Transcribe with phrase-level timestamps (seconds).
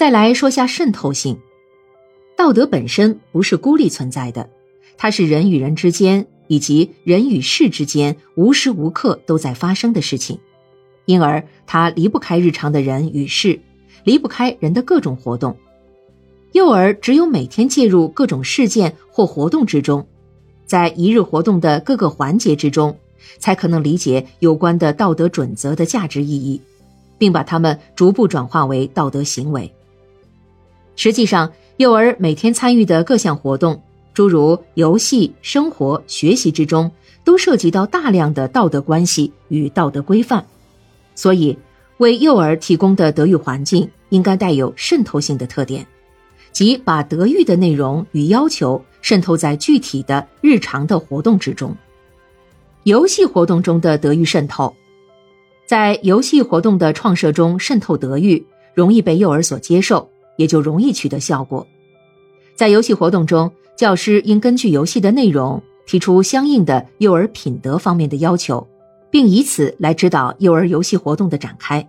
[0.00, 1.38] 再来说下渗透性。
[2.34, 4.48] 道德本身不是孤立存在的，
[4.96, 10.38] 它是人与人之间以及人与事之间无时无刻都在发生的事情，
[11.04, 13.60] 因而它离不开日常的人与事，
[14.04, 15.54] 离不开人的各种活动。
[16.52, 20.08] 幼儿只有每天介入各种事件或活动之中，
[20.64, 22.96] 在一日活动的各个环节之中，
[23.38, 26.58] 才可能理解有关的道德准则的价值意义，
[27.18, 29.70] 并把它们逐步转化为道德行为。
[31.02, 33.82] 实际上，幼儿每天参与的各项活动，
[34.12, 36.90] 诸如游戏、生活、学习之中，
[37.24, 40.44] 都涉及到大量的道德关系与道德规范。
[41.14, 41.56] 所以，
[41.96, 45.86] 为幼儿提供的德育环境应该带有渗透性的特点，
[46.52, 51.74] 即把德育的内容与要求渗透在具体的日常的活动之中。
[52.82, 54.76] 游戏活动中的德育渗透，
[55.64, 58.44] 在游戏活动的创设中渗透德育，
[58.74, 60.06] 容易被幼儿所接受。
[60.40, 61.66] 也就容易取得效果。
[62.56, 68.66] 在游戏活动中，教师应根据游戏的内容提出相应的幼儿品德方面的要求，
[69.10, 71.86] 并以此来指导幼儿游戏活动的展开。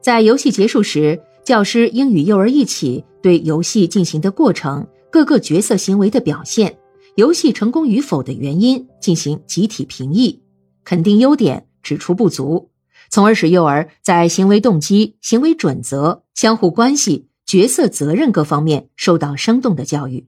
[0.00, 6.76] 在游戏结束时，教师应与幼儿一起对游戏进行的过程、各个角色行为的表现、
[7.14, 10.42] 游戏成功与否的原因进行集体评议，
[10.84, 12.70] 肯定优点，指出不足，
[13.08, 17.28] 从而使幼儿在行为动机、行为准则、相互关系。
[17.52, 20.26] 角色责任各方面受到生动的教育。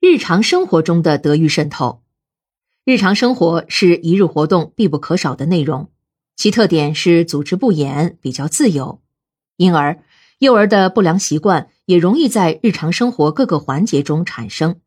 [0.00, 2.02] 日常生活中的德育渗透，
[2.84, 5.90] 日常生活是一日活动必不可少的内容，
[6.36, 9.00] 其特点是组织不严，比较自由，
[9.56, 10.02] 因而
[10.40, 14.82] 幼儿的不良习惯也容易在日常生活各个环节中产生，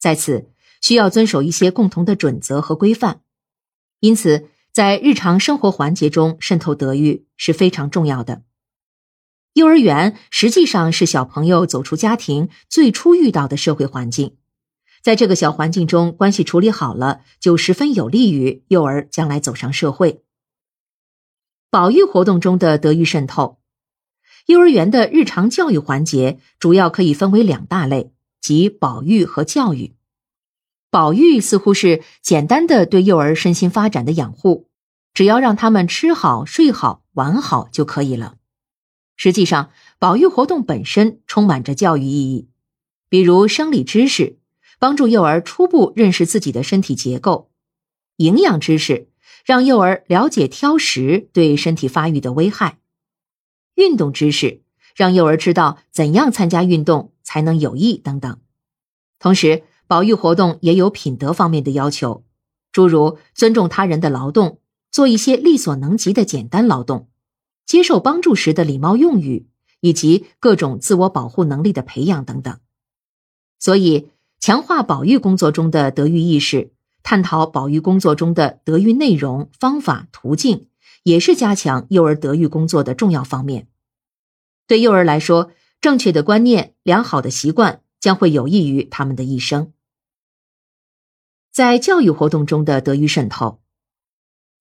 [0.00, 0.50] 在此
[0.80, 3.20] 需要遵守一些共同的准则和规范，
[4.00, 8.42] 因此在日常生活环节中渗透德育是非常重要的。
[9.54, 14.36] 幼儿园实际上是小朋友走出家庭最初遇到的社会环境，
[15.02, 20.22] 在这个小环境中，关系处理好了，就十分有利于幼儿将来走上社会。
[21.68, 23.58] 保育活动中的德育渗透，
[24.46, 29.94] 幼儿园的日常教育环节主要可以分为两大类，即保育和教育。
[30.90, 34.68] 保育似乎是简单的对幼儿身心发展的养护，
[35.12, 38.36] 只要让他们吃好、睡好、玩好就可以了。
[39.22, 42.48] 实际上，保育活动本身充满着教育意义，
[43.10, 44.38] 比如生理知识，
[44.78, 47.50] 帮助幼儿初步认识自己的身体结构；
[48.16, 49.08] 营养知识，
[49.44, 52.78] 让幼儿了解挑食对身体发育的危害；
[53.74, 54.62] 运动知识，
[54.96, 58.40] 让幼儿知道怎样参加运动才能有益等等。
[59.18, 62.24] 同时，保育活动也有品德方面的要求，
[62.72, 64.60] 诸如尊重他人的劳动，
[64.90, 67.09] 做一些力所能及的简单劳动。
[67.70, 69.46] 接受帮助时的礼貌用语，
[69.78, 72.58] 以及各种自我保护能力的培养等等。
[73.60, 74.08] 所以，
[74.40, 76.72] 强化保育工作中的德育意识，
[77.04, 80.66] 探讨保育工作中的德育内容、方法、途径，
[81.04, 83.68] 也是加强幼儿德育工作的重要方面。
[84.66, 89.72] 对幼儿来说，正确的观念、良好的习惯将会有益于他们的一生。
[91.52, 93.60] 在教育活动中的德育渗透。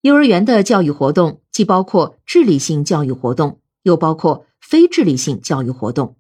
[0.02, 6.16] 幼儿园的教育活动既包括智力性教育活动，又包括非智力性教育活动。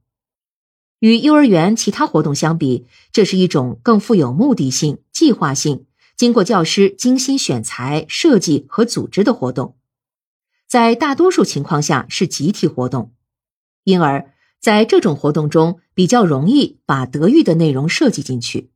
[0.99, 5.85] 与幼儿园其他活动相比，这是一种更富有目的性、计划性、
[6.17, 9.77] 经过教师精心选材、设计和组织的活动。
[10.67, 13.13] 在大多数情况下是集体活动，
[13.85, 18.69] 因而在这种活动中比较容易把德育的内容设计进去，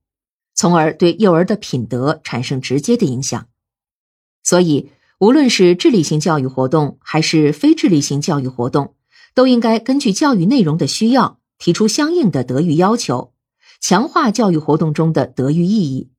[0.55, 3.47] 从而对幼儿的品德产生直接的影响。
[4.43, 4.89] 所以，
[5.23, 8.95] 无论是智力型教育活动还是非智力型教育活动，
[9.33, 13.31] 都应该根据教育内容的需要，提出相应的德育要求，
[13.79, 16.09] 强化教育活动中的德育意义，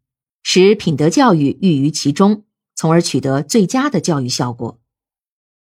[0.43, 2.45] 使品德教育寓于其中，
[2.75, 4.79] 从而取得最佳的教育效果。